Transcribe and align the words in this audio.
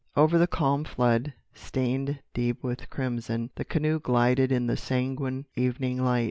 Over 0.17 0.39
the 0.39 0.47
calm 0.47 0.83
flood, 0.83 1.33
stained 1.53 2.23
deep 2.33 2.63
with 2.63 2.89
crimson, 2.89 3.51
the 3.53 3.63
canoe 3.63 3.99
glided 3.99 4.51
in 4.51 4.65
the 4.65 4.75
sanguine 4.75 5.45
evening 5.55 6.03
light. 6.03 6.19